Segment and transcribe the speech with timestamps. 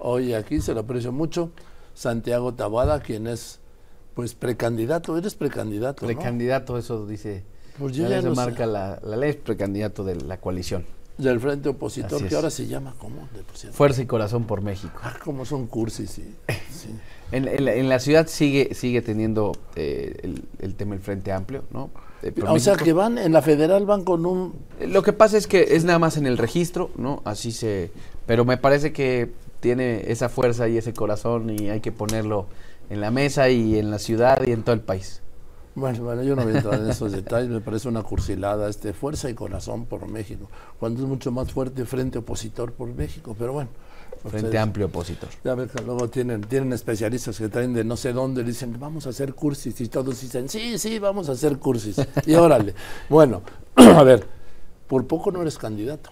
[0.00, 1.50] hoy aquí, se lo aprecio mucho.
[1.94, 3.60] Santiago Tabada, quien es
[4.14, 6.06] pues precandidato, eres precandidato.
[6.06, 7.44] Precandidato, eso dice.
[7.78, 10.84] Pues yo ya no marca la, la, ley, precandidato de la coalición.
[11.16, 13.28] Del frente opositor, que ahora se llama, ¿cómo?
[13.72, 14.98] Fuerza y Corazón por México.
[15.02, 16.34] Ah, como son cursis, sí.
[17.32, 21.90] en, la, ciudad sigue sigue teniendo eh, el, tema del Frente Amplio, ¿no?
[22.22, 24.54] Eh, o sea, que van, en la federal van con un...
[24.86, 27.22] Lo que pasa es que es nada más en el registro, ¿no?
[27.24, 27.90] Así se...
[28.26, 32.46] Pero me parece que tiene esa fuerza y ese corazón y hay que ponerlo
[32.88, 35.22] en la mesa y en la ciudad y en todo el país.
[35.74, 38.92] Bueno, bueno, yo no voy a entrar en esos detalles, me parece una cursilada, este,
[38.92, 40.48] fuerza y corazón por México,
[40.80, 43.70] cuando es mucho más fuerte frente opositor por México, pero bueno.
[44.28, 45.30] Frente amplio opositor.
[45.42, 49.06] Ya ves que luego tienen, tienen especialistas que traen de no sé dónde, dicen, vamos
[49.06, 51.96] a hacer cursis, y todos dicen, sí, sí, vamos a hacer cursis.
[52.26, 52.74] Y órale.
[53.08, 53.40] bueno,
[53.76, 54.26] a ver,
[54.88, 56.10] por poco no eres candidato.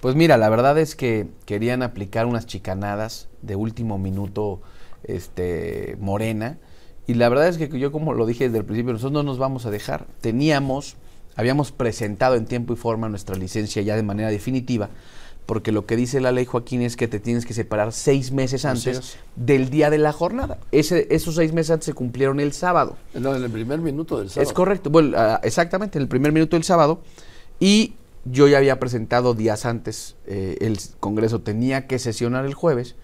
[0.00, 4.60] Pues mira, la verdad es que querían aplicar unas chicanadas de último minuto
[5.04, 6.58] este, Morena,
[7.06, 9.36] y la verdad es que yo, como lo dije desde el principio, nosotros no nos
[9.38, 10.06] vamos a dejar.
[10.20, 10.96] Teníamos,
[11.34, 14.90] habíamos presentado en tiempo y forma nuestra licencia ya de manera definitiva,
[15.44, 18.64] porque lo que dice la ley, Joaquín, es que te tienes que separar seis meses
[18.64, 20.58] antes del día de la jornada.
[20.70, 22.96] Ese, esos seis meses antes se cumplieron el sábado.
[23.14, 24.48] No, en el primer minuto del sábado.
[24.48, 27.00] Es correcto, bueno, ah, exactamente, en el primer minuto del sábado.
[27.58, 32.96] Y yo ya había presentado días antes, eh, el Congreso tenía que sesionar el jueves,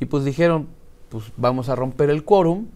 [0.00, 0.68] y pues dijeron,
[1.08, 2.66] pues vamos a romper el quórum,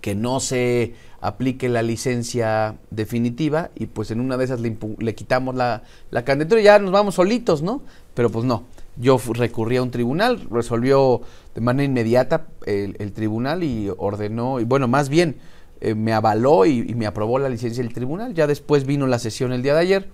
[0.00, 5.54] que no se aplique la licencia definitiva y pues en una de esas le, quitamos
[5.54, 7.82] la, la, candidatura y ya nos vamos solitos, ¿no?
[8.14, 8.64] Pero pues no,
[8.96, 11.22] yo recurrí a un tribunal, resolvió
[11.54, 15.36] de manera inmediata el, tribunal y ordenó, y bueno, más bien
[15.80, 19.52] eh, me avaló y, me aprobó la licencia del tribunal, ya después vino la sesión
[19.52, 20.08] el día de ayer,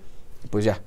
[0.49, 0.81] pues ya,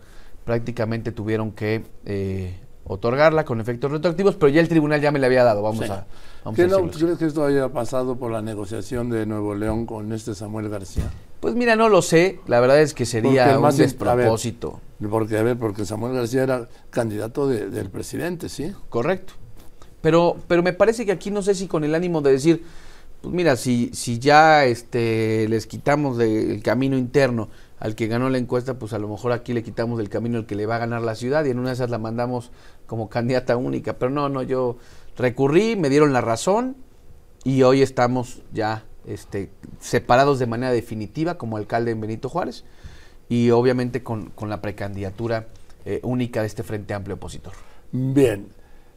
[0.45, 5.27] prácticamente tuvieron que eh, otorgarla con efectos retroactivos, pero ya el tribunal ya me la
[5.27, 6.07] había dado, vamos a...
[6.45, 10.13] Vamos ¿Qué no, crees que esto haya pasado por la negociación de Nuevo León con
[10.13, 11.05] este Samuel García?
[11.39, 14.81] Pues mira, no lo sé, la verdad es que sería un despropósito.
[15.09, 18.73] porque, a ver, porque Samuel García era candidato del presidente, ¿sí?
[18.89, 19.35] Correcto.
[20.01, 22.65] Pero, pero me parece que aquí no sé si con el ánimo de decir,
[23.21, 27.49] pues mira, si, si ya este, les quitamos del camino interno
[27.83, 30.47] al que ganó la encuesta, pues a lo mejor aquí le quitamos del camino al
[30.47, 32.53] que le va a ganar la ciudad y en una de esas la mandamos
[32.87, 33.99] como candidata única.
[33.99, 34.77] Pero no, no, yo
[35.17, 36.77] recurrí, me dieron la razón
[37.43, 39.51] y hoy estamos ya este,
[39.81, 42.65] separados de manera definitiva como alcalde en Benito Juárez
[43.29, 45.49] y obviamente con, la precandidatura
[45.85, 47.53] eh, única de este Frente Amplio Opositor.
[47.91, 48.47] Bien,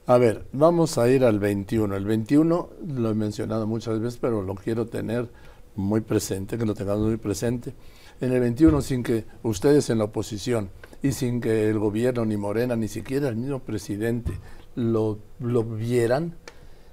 [0.06, 1.96] a ver, vamos a ir al 21.
[1.96, 5.28] El 21 lo he mencionado muchas veces, pero lo quiero tener
[5.76, 7.74] muy presente, que lo tengamos muy presente.
[8.22, 10.70] En el 21, sin que ustedes en la oposición
[11.04, 14.32] y sin que el gobierno, ni Morena, ni siquiera el mismo presidente
[14.76, 16.36] lo, lo vieran,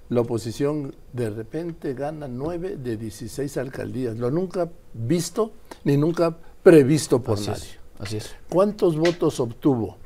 [0.08, 4.18] la oposición de repente gana 9 de 16 alcaldías.
[4.18, 5.52] Lo nunca visto
[5.84, 7.78] ni nunca previsto por nadie.
[7.98, 8.36] así es.
[8.50, 9.96] ¿Cuántos votos obtuvo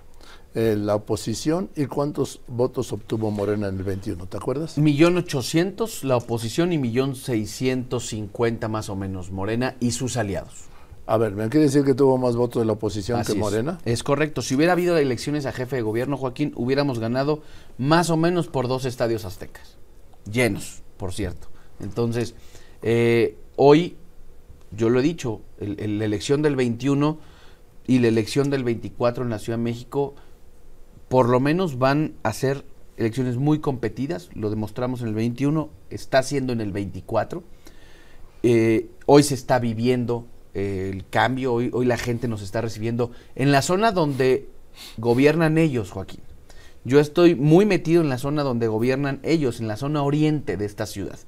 [0.54, 4.26] eh, la oposición y cuántos votos obtuvo Morena en el 21?
[4.26, 4.78] ¿Te acuerdas?
[4.78, 10.66] Millón ochocientos la oposición y millón seiscientos cincuenta más o menos Morena y sus aliados.
[11.06, 13.78] A ver, ¿me quiere decir que tuvo más votos de la oposición que Morena?
[13.84, 14.42] Es, correcto.
[14.42, 17.42] Si hubiera habido elecciones a jefe de gobierno, Joaquín, hubiéramos ganado
[17.78, 19.76] más o menos por dos estadios aztecas.
[20.30, 21.46] Llenos, por cierto.
[21.78, 22.34] Entonces,
[22.82, 23.96] eh, hoy,
[24.72, 27.18] yo lo he dicho, la elección del 21
[27.86, 30.16] y la elección del 24 en la Ciudad de México,
[31.08, 32.64] por lo menos van a ser
[32.96, 34.28] elecciones muy competidas.
[34.34, 37.44] Lo demostramos en el 21, está siendo en el 24.
[38.42, 43.52] Eh, hoy se está viviendo el cambio, hoy, hoy la gente nos está recibiendo en
[43.52, 44.48] la zona donde
[44.96, 46.20] gobiernan ellos, Joaquín.
[46.84, 50.64] Yo estoy muy metido en la zona donde gobiernan ellos, en la zona oriente de
[50.64, 51.18] esta ciudad,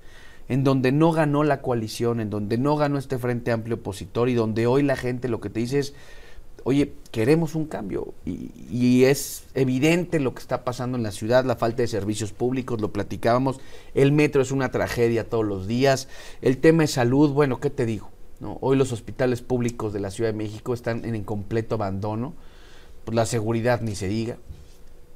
[0.49, 4.35] en donde no ganó la coalición, en donde no ganó este Frente Amplio opositor y
[4.35, 5.95] donde hoy la gente lo que te dice es,
[6.65, 8.15] oye, queremos un cambio.
[8.25, 12.33] Y, y, es evidente lo que está pasando en la ciudad, la falta de servicios
[12.33, 13.61] públicos, lo platicábamos,
[13.95, 16.09] el metro es una tragedia todos los días,
[16.41, 18.11] el tema de salud, bueno, ¿qué te digo?
[18.41, 22.35] Hoy los hospitales públicos de la Ciudad de México están en completo abandono,
[23.05, 24.37] pues la seguridad ni se diga.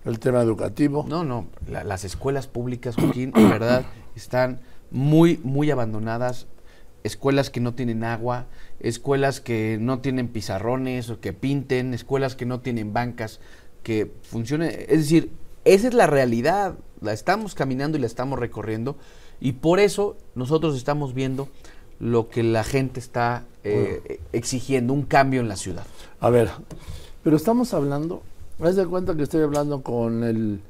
[0.04, 1.04] El tema educativo.
[1.08, 3.84] No, no, las escuelas públicas, Joaquín, en verdad,
[4.16, 4.60] están
[4.90, 6.48] muy, muy abandonadas.
[7.04, 8.46] Escuelas que no tienen agua,
[8.80, 13.40] escuelas que no tienen pizarrones o que pinten, escuelas que no tienen bancas
[13.84, 14.70] que funcionen.
[14.70, 15.30] Es decir,
[15.64, 16.76] esa es la realidad.
[17.00, 18.96] La estamos caminando y la estamos recorriendo.
[19.40, 21.48] Y por eso nosotros estamos viendo
[22.02, 25.84] lo que la gente está eh, exigiendo, un cambio en la ciudad.
[26.18, 26.50] A ver,
[27.22, 28.22] pero estamos hablando,
[28.60, 30.60] haz de cuenta que estoy hablando con el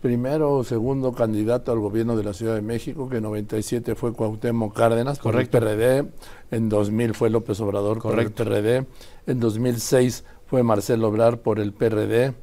[0.00, 4.12] primero o segundo candidato al gobierno de la Ciudad de México, que en 97 fue
[4.12, 5.58] Cuauhtémoc Cárdenas Correcto.
[5.58, 6.12] por el PRD,
[6.52, 8.44] en 2000 fue López Obrador Correcto.
[8.44, 8.86] por el PRD,
[9.26, 12.34] en 2006 fue Marcelo Obrar por el PRD,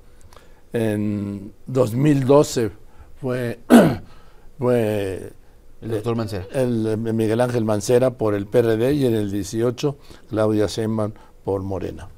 [0.74, 2.72] en 2012
[3.22, 3.60] fue,
[4.60, 5.32] fue
[5.86, 6.46] El doctor Mancera.
[6.54, 9.98] el, eh, Miguel Ángel Mancera por el PRD y en el 18
[10.30, 11.12] Claudia Sheinbaum
[11.44, 12.10] por Morena.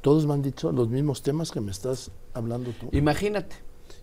[0.00, 2.88] Todos me han dicho los mismos temas que me estás hablando tú.
[2.92, 3.56] Imagínate,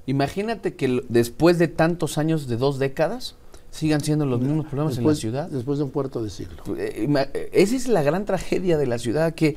[0.07, 3.35] imagínate que después de tantos años, de dos décadas,
[3.69, 5.49] sigan siendo los mismos problemas en la ciudad.
[5.49, 6.63] Después de un cuarto de siglo.
[6.77, 9.55] Eh, eh, Esa es la gran tragedia de la ciudad, que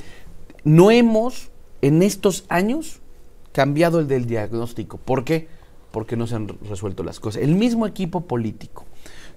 [0.64, 1.50] no hemos
[1.82, 3.00] en estos años
[3.52, 4.98] cambiado el del diagnóstico.
[4.98, 5.48] ¿Por qué?
[5.90, 7.42] Porque no se han re- resuelto las cosas.
[7.42, 8.84] El mismo equipo político,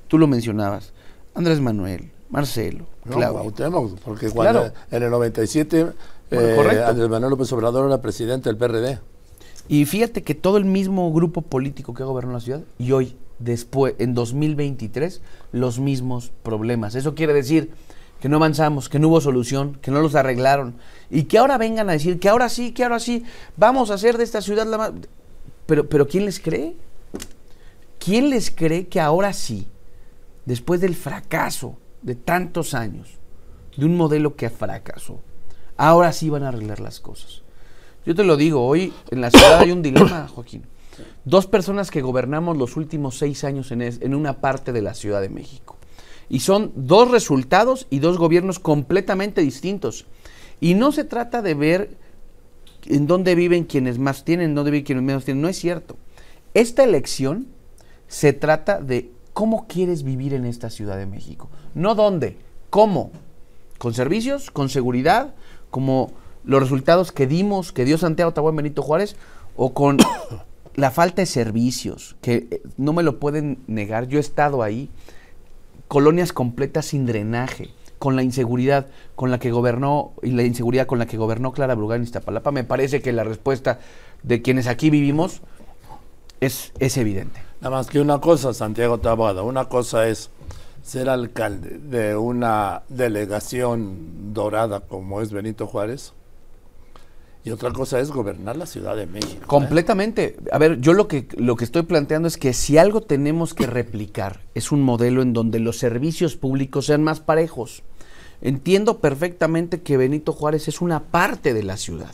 [0.08, 0.94] tú lo mencionabas,
[1.34, 3.40] Andrés Manuel, Marcelo, No, Claudia.
[3.42, 4.74] Cuauhtémoc, porque cuando Claro.
[4.92, 5.88] en el 97
[6.30, 6.84] Bueno, eh.
[6.84, 9.00] Andrés Manuel López Obrador era presidente del PRD.
[9.70, 13.16] Y fíjate que todo el mismo grupo político que ha gobernado la ciudad y hoy,
[13.40, 15.22] después, en 2023,
[15.52, 16.96] los mismos problemas.
[16.96, 17.72] Eso quiere decir
[18.22, 20.76] que no avanzamos, que no hubo solución, que no los arreglaron
[21.12, 23.24] y que ahora vengan a decir que ahora sí, que ahora sí,
[23.58, 24.92] vamos a hacer de esta ciudad la más...
[25.66, 26.76] Pero, pero ¿quién les cree?
[28.00, 29.68] ¿Quién les cree que ahora sí,
[30.48, 33.20] después del fracaso de tantos años,
[33.76, 35.22] de un modelo que fracasó,
[35.76, 37.44] ahora sí van a arreglar las cosas?
[38.06, 40.64] Yo te lo digo, hoy en la ciudad hay un dilema, Joaquín.
[41.26, 44.94] Dos personas que gobernamos los últimos seis años en, es- en una parte de la
[44.94, 45.78] Ciudad de México.
[46.30, 50.06] Y son dos resultados y dos gobiernos completamente distintos.
[50.60, 51.98] Y no se trata de ver
[52.86, 55.42] en dónde viven quienes más tienen, en dónde viven quienes menos tienen.
[55.42, 55.98] No es cierto.
[56.54, 57.48] Esta elección
[58.08, 61.48] se trata de cómo quieres vivir en esta Ciudad de México.
[61.76, 62.40] No dónde,
[62.72, 63.12] cómo.
[63.78, 65.36] Con servicios, con seguridad,
[65.70, 66.10] como
[66.44, 69.16] los resultados que dimos, que dio Santiago Tahuán Benito Juárez,
[69.56, 70.00] o con
[70.76, 74.08] la falta de servicios, que eh, no me lo pueden negar.
[74.08, 74.90] Yo he estado ahí
[75.88, 77.70] colonias completas sin drenaje,
[78.00, 81.76] con la inseguridad con la que gobernó y la inseguridad con la que gobernó Clara
[81.76, 83.78] Brugada en Iztapalapa, me parece que la respuesta
[84.24, 85.42] de quienes aquí vivimos
[86.40, 87.47] es, es evidente.
[87.62, 90.30] Nada más que una cosa, Santiago Taboada, una cosa es
[90.84, 96.14] ser alcalde de una delegación dorada como es Benito Juárez
[97.44, 99.42] y otra cosa es gobernar la Ciudad de México.
[99.42, 99.48] ¿eh?
[99.48, 100.36] Completamente.
[100.52, 103.66] A ver, yo lo que, lo que estoy planteando es que si algo tenemos que
[103.66, 107.84] replicar es un modelo en donde los servicios públicos sean más parejos.
[108.42, 112.14] Entiendo perfectamente que Benito Juárez es una parte de la ciudad.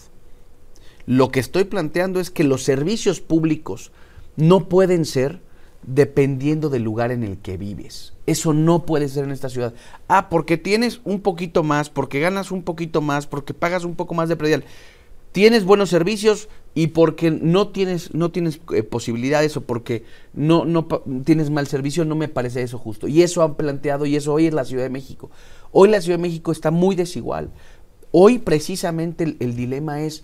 [1.05, 3.91] Lo que estoy planteando es que los servicios públicos
[4.35, 5.41] no pueden ser
[5.85, 8.13] dependiendo del lugar en el que vives.
[8.25, 9.74] Eso no puede ser en esta ciudad.
[10.07, 14.13] Ah, porque tienes un poquito más, porque ganas un poquito más, porque pagas un poco
[14.13, 14.63] más de predial.
[15.33, 20.86] Tienes buenos servicios y porque no tienes no tienes eh, posibilidades o porque no no
[21.25, 23.07] tienes mal servicio, no me parece eso justo.
[23.07, 25.31] Y eso han planteado y eso hoy es la Ciudad de México.
[25.71, 27.50] Hoy la Ciudad de México está muy desigual.
[28.12, 30.24] Hoy precisamente el dilema es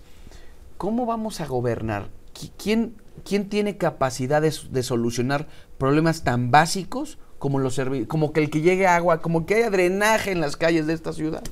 [0.77, 2.18] ¿cómo vamos a gobernar?
[2.39, 2.95] ¿Qui- ¿Quién,
[3.25, 5.47] quién tiene capacidad de, solucionar
[5.77, 10.31] problemas tan básicos como los como que el que llegue agua, como que haya drenaje
[10.31, 11.43] en las calles de esta ciudad?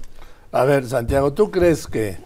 [0.51, 2.18] A ver, Santiago, ¿tú crees que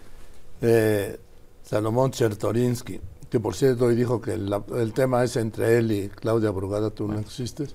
[0.60, 1.18] eh,
[1.62, 3.00] Salomón Chertorinsky,
[3.30, 7.08] que por cierto hoy dijo que el tema es entre él y Claudia Brugada, tú
[7.08, 7.74] no existes,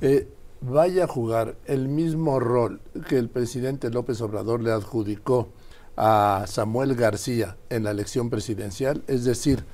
[0.00, 0.28] eh,
[0.60, 5.48] vaya a jugar el mismo rol que el presidente López Obrador le adjudicó
[5.96, 9.64] a Samuel García en la elección presidencial, es decir,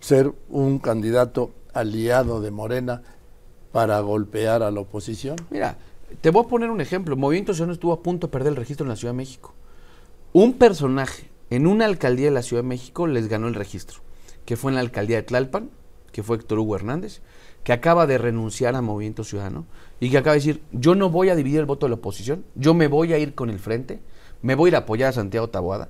[0.00, 3.02] ser un candidato aliado de Morena
[3.72, 5.36] para golpear a la oposición?
[5.50, 5.78] Mira,
[6.20, 7.16] te voy a poner un ejemplo.
[7.16, 9.54] Movimiento Ciudadano estuvo a punto de perder el registro en la Ciudad de México.
[10.32, 14.00] Un personaje en una alcaldía de la Ciudad de México les ganó el registro,
[14.44, 15.70] que fue en la alcaldía de Tlalpan,
[16.12, 17.20] que fue Héctor Hugo Hernández,
[17.62, 19.66] que acaba de renunciar a Movimiento Ciudadano
[20.00, 22.44] y que acaba de decir, yo no voy a dividir el voto de la oposición,
[22.54, 24.00] yo me voy a ir con el frente,
[24.40, 25.88] me voy a ir a apoyar a Santiago Taboada,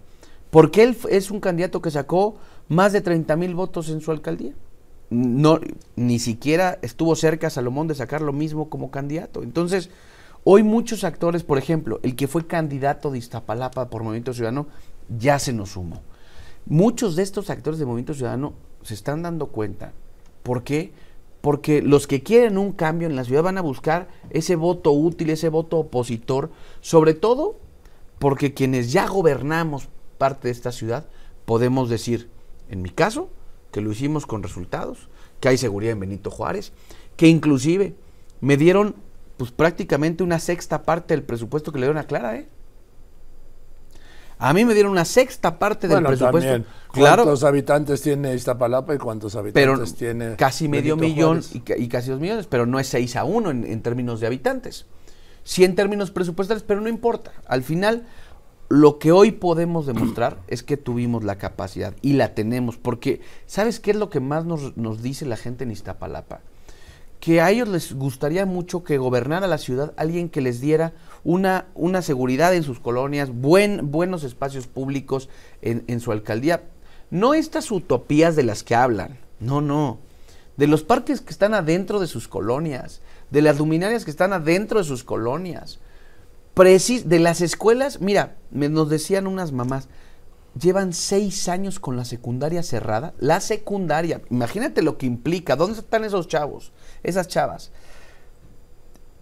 [0.50, 2.36] porque él es un candidato que sacó
[2.68, 4.54] más de 30 mil votos en su alcaldía.
[5.08, 5.60] No,
[5.94, 9.42] ni siquiera estuvo cerca Salomón de sacar lo mismo como candidato.
[9.42, 9.90] Entonces,
[10.42, 14.66] hoy muchos actores, por ejemplo, el que fue candidato de Iztapalapa por Movimiento Ciudadano,
[15.16, 16.02] ya se nos sumó.
[16.66, 19.92] Muchos de estos actores de Movimiento Ciudadano se están dando cuenta.
[20.42, 20.92] ¿Por qué?
[21.40, 25.30] Porque los que quieren un cambio en la ciudad van a buscar ese voto útil,
[25.30, 27.56] ese voto opositor, sobre todo
[28.18, 31.06] porque quienes ya gobernamos parte de esta ciudad
[31.44, 32.28] podemos decir,
[32.68, 33.30] en mi caso,
[33.72, 35.08] que lo hicimos con resultados,
[35.40, 36.72] que hay seguridad en Benito Juárez,
[37.16, 37.94] que inclusive
[38.40, 38.96] me dieron
[39.36, 42.48] pues prácticamente una sexta parte del presupuesto que le dieron a Clara, ¿eh?
[44.38, 46.50] A mí me dieron una sexta parte del Bueno, presupuesto.
[46.50, 51.42] también, Claro, ¿Cuántos habitantes tiene Iztapalapa y cuántos pero habitantes tiene casi medio Benito millón
[51.54, 54.86] y casi dos millones, pero no es 6 a 1 en, en términos de habitantes.
[55.42, 57.32] Sí en términos presupuestales, pero no importa.
[57.46, 58.06] Al final,
[58.68, 63.80] lo que hoy podemos demostrar es que tuvimos la capacidad y la tenemos, porque ¿sabes
[63.80, 66.40] qué es lo que más nos, nos dice la gente en Iztapalapa?
[67.20, 70.92] Que a ellos les gustaría mucho que gobernara la ciudad alguien que les diera
[71.24, 75.28] una, una seguridad en sus colonias, buen, buenos espacios públicos
[75.62, 76.64] en, en su alcaldía.
[77.10, 79.98] No estas utopías de las que hablan, no, no.
[80.56, 84.78] De los parques que están adentro de sus colonias, de las luminarias que están adentro
[84.78, 85.78] de sus colonias,
[86.56, 88.00] precis de las escuelas.
[88.00, 89.88] Mira, me, nos decían unas mamás,
[90.58, 93.12] llevan seis años con la secundaria cerrada.
[93.18, 95.54] La secundaria, imagínate lo que implica.
[95.54, 96.72] ¿Dónde están esos chavos?
[97.02, 97.72] Esas chavas.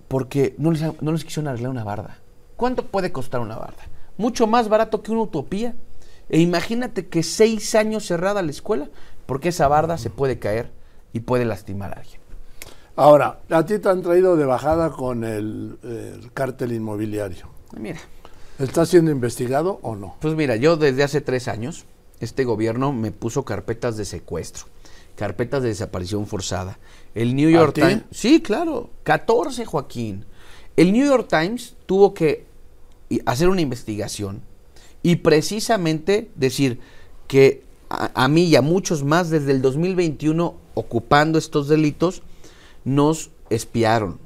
[0.06, 2.18] Porque no les, no les quisieron arreglar una barda.
[2.54, 3.82] ¿Cuánto puede costar una barda?
[4.16, 5.74] Mucho más barato que una utopía.
[6.28, 8.90] E imagínate que seis años cerrada la escuela,
[9.26, 10.70] porque esa barda se puede caer
[11.12, 12.23] y puede lastimar a alguien.
[12.96, 17.48] Ahora, a ti te han traído de bajada con el, el cártel inmobiliario.
[17.76, 18.00] Mira,
[18.58, 20.16] ¿Está siendo investigado o no?
[20.20, 21.86] Pues mira, yo desde hace tres años,
[22.20, 24.66] este gobierno me puso carpetas de secuestro,
[25.16, 26.78] carpetas de desaparición forzada.
[27.16, 27.80] El New York ti?
[27.80, 28.02] Times.
[28.12, 30.24] Sí, claro, 14, Joaquín.
[30.76, 32.46] El New York Times tuvo que
[33.26, 34.42] hacer una investigación
[35.02, 36.78] y precisamente decir
[37.26, 42.22] que a, a mí y a muchos más desde el 2021 ocupando estos delitos
[42.84, 44.18] nos espiaron,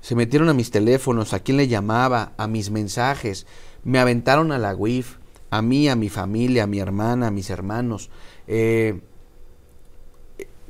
[0.00, 3.46] se metieron a mis teléfonos, a quién le llamaba, a mis mensajes,
[3.84, 5.16] me aventaron a la WIF,
[5.50, 8.10] a mí, a mi familia, a mi hermana, a mis hermanos,
[8.46, 9.00] eh,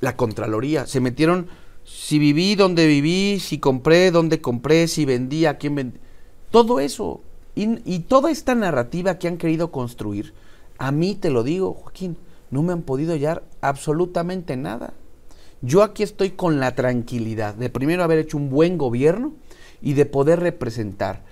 [0.01, 1.49] la Contraloría, se metieron
[1.85, 5.99] si viví, dónde viví, si compré, dónde compré, si vendí, a quién vendí,
[6.51, 7.23] todo eso.
[7.55, 10.33] Y, y toda esta narrativa que han querido construir,
[10.79, 12.17] a mí te lo digo, Joaquín,
[12.51, 14.95] no me han podido hallar absolutamente nada.
[15.63, 19.35] Yo aquí estoy con la tranquilidad de primero haber hecho un buen gobierno
[19.83, 21.23] y de poder representar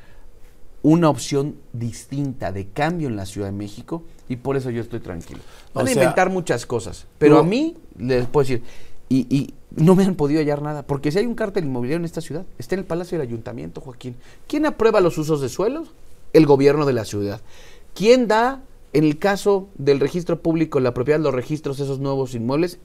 [0.82, 5.00] una opción distinta de cambio en la Ciudad de México y por eso yo estoy
[5.00, 5.40] tranquilo.
[5.73, 8.62] O Van a sea, inventar muchas cosas, pero a mí les puedo decir,
[9.08, 12.04] y, y no me han podido hallar nada, porque si hay un cártel inmobiliario en
[12.04, 14.16] esta ciudad, está en el Palacio del Ayuntamiento, Joaquín.
[14.47, 15.88] ¿Quién aprueba los usos de suelos?
[16.32, 17.40] El gobierno de la ciudad.
[17.94, 21.99] ¿Quién da, en el caso del registro público, la propiedad de los registros de esos
[21.99, 22.78] nuevos inmuebles?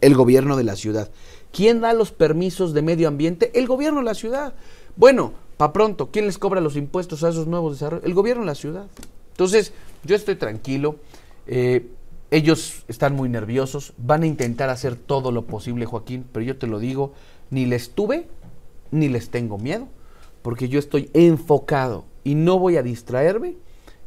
[0.00, 1.10] El gobierno de la ciudad.
[1.52, 3.50] ¿Quién da los permisos de medio ambiente?
[3.54, 4.54] El gobierno de la ciudad.
[4.96, 8.04] Bueno, para pronto, ¿quién les cobra los impuestos a esos nuevos desarrollos?
[8.04, 8.86] El gobierno de la ciudad.
[9.30, 9.72] Entonces,
[10.04, 10.96] yo estoy tranquilo.
[11.46, 11.86] eh,
[12.30, 16.66] ellos están muy nerviosos, van a intentar hacer todo lo posible, Joaquín, pero yo te
[16.66, 17.12] lo digo,
[17.50, 18.26] ni les tuve,
[18.90, 19.86] ni les tengo miedo,
[20.42, 23.54] porque yo estoy enfocado y no voy a distraerme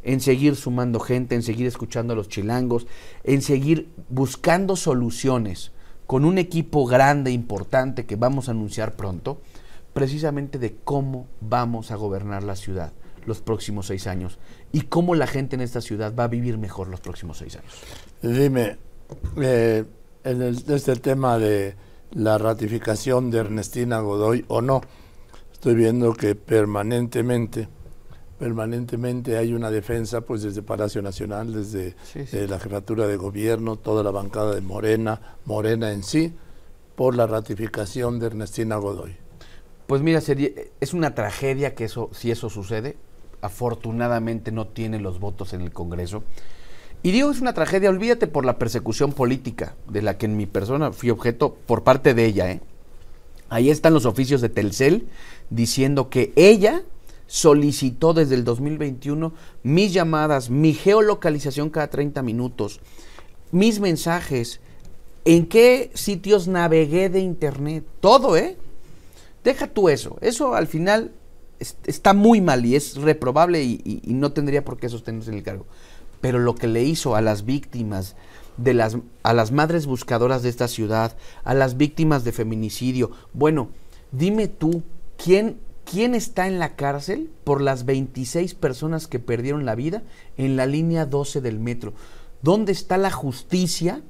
[0.07, 2.87] en seguir sumando gente, en seguir escuchando a los chilangos,
[3.25, 5.73] en seguir buscando soluciones
[6.05, 9.41] con un equipo grande, importante, que vamos a anunciar pronto,
[9.91, 12.93] precisamente de cómo vamos a gobernar la ciudad
[13.25, 14.39] los próximos seis años
[14.71, 17.73] y cómo la gente en esta ciudad va a vivir mejor los próximos seis años.
[18.21, 18.77] Dime,
[19.41, 19.83] eh,
[20.23, 21.75] en el, este tema de
[22.13, 24.79] la ratificación de Ernestina Godoy o no,
[25.51, 27.67] estoy viendo que permanentemente,
[28.37, 32.37] permanentemente hay una defensa, pues desde Palacio Nacional, desde Sí, sí.
[32.37, 36.33] eh, la jefatura de gobierno, toda la bancada de Morena, Morena en sí,
[36.95, 39.15] por la ratificación de Ernestina Godoy.
[39.87, 42.97] Pues mira, sería, es una tragedia que eso, si eso sucede.
[43.41, 46.23] Afortunadamente no tiene los votos en el Congreso.
[47.03, 50.45] Y digo es una tragedia, olvídate por la persecución política de la que en mi
[50.47, 52.51] persona fui objeto por parte de ella.
[52.51, 52.61] ¿eh?
[53.49, 55.07] Ahí están los oficios de Telcel
[55.49, 56.81] diciendo que ella
[57.27, 62.79] solicitó desde el 2021 mis llamadas, mi geolocalización cada 30 minutos,
[63.51, 64.59] mis mensajes,
[65.25, 68.57] en qué sitios navegué de internet, todo, ¿eh?
[69.43, 70.17] Deja tú eso.
[70.21, 71.11] Eso al final
[71.59, 75.43] es- está muy mal y es reprobable y no tendría por qué sostenerse en el
[75.43, 75.65] cargo.
[76.21, 78.15] Pero lo que le hizo a las víctimas,
[78.57, 83.69] de las, a las madres buscadoras de esta ciudad, a las víctimas de feminicidio, bueno,
[84.11, 84.81] dime tú,
[85.23, 85.57] ¿quién,
[85.89, 90.03] ¿quién está en la cárcel por las 26 personas que perdieron la vida
[90.35, 91.93] en la línea 12 del metro?
[92.41, 94.01] ¿Dónde está la justicia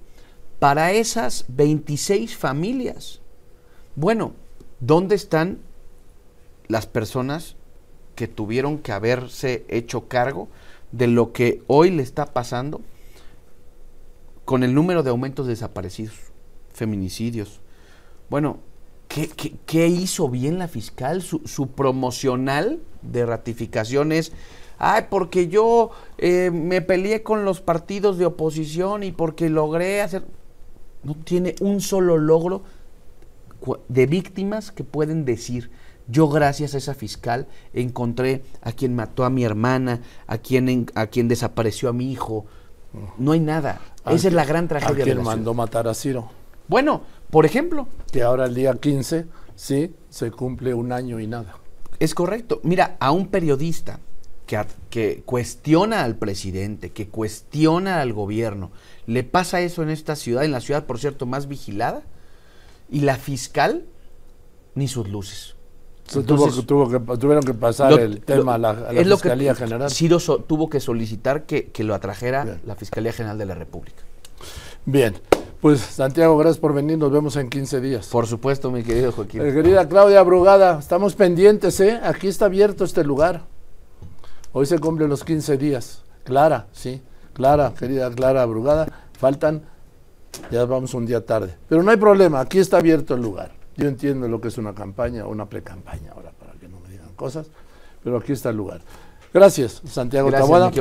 [0.60, 3.22] para esas 26 familias?
[3.96, 4.34] Bueno,
[4.80, 5.60] ¿dónde están
[6.68, 7.56] las personas
[8.16, 10.50] que tuvieron que haberse hecho cargo
[10.92, 12.82] de lo que hoy le está pasando
[14.46, 16.16] con el número de aumentos de desaparecidos,
[16.74, 17.62] feminicidios?
[18.30, 18.60] Bueno,
[19.18, 21.22] ¿qué, qué- qué hizo bien la fiscal?
[21.24, 24.32] Su, su promocional de ratificación es
[24.78, 30.24] ay, porque yo eh, me peleé con los partidos de oposición y porque logré hacer...
[31.04, 32.62] No tiene un solo logro
[33.88, 35.72] de víctimas que pueden decir,
[36.08, 40.86] yo gracias a esa fiscal encontré a quien mató a mi hermana, a quien, en-
[40.94, 42.46] a quien desapareció a mi hijo.
[43.18, 43.82] No hay nada.
[44.06, 45.58] ¿A Esa es la gran ¿A tragedia de quién la mandó ciudad.
[45.64, 46.30] matar a Ciro?
[46.68, 51.56] Bueno, por ejemplo, Que ahora el día 15, sí, se cumple un año y nada.
[52.00, 52.60] Es correcto.
[52.64, 54.00] Mira, a un periodista
[54.46, 58.72] que, que cuestiona al presidente, que cuestiona al gobierno,
[59.06, 62.04] le pasa eso en esta ciudad, en la ciudad, por cierto, más vigilada,
[62.90, 63.86] y la fiscal,
[64.76, 65.56] ni sus luces.
[66.16, 69.08] Entonces, tuvo tuvo que- tuvieron que pasar Lo- el tema a la, a la es
[69.08, 69.92] lo que Fiscalía General.
[69.92, 72.62] Ciro so- tuvo que solicitar que, que lo atrajera Bien.
[72.66, 74.04] la Fiscalía General de la República.
[74.86, 75.16] Bien,
[75.62, 78.08] pues Santiago, gracias por venir, nos vemos en 15 días.
[78.08, 79.46] Por supuesto, mi querido Joaquín.
[79.46, 82.00] Eh, querida Claudia Brugada, estamos pendientes, ¿eh?
[82.04, 83.44] Aquí está abierto este lugar.
[84.54, 86.04] Hoy se cumplen los 15 días.
[86.24, 87.02] Clara, sí,
[87.34, 88.88] Clara, querida Clara Brugada,
[89.18, 89.64] faltan,
[90.52, 91.56] ya vamos un día tarde.
[91.70, 93.52] Pero no hay problema, aquí está abierto el lugar.
[93.78, 96.90] Yo entiendo lo que es una campaña o una pre-campaña ahora, para que no me
[96.90, 97.48] digan cosas,
[98.04, 98.82] pero aquí está el lugar.
[99.34, 100.72] Gracias, Santiago Gracias, Taboada.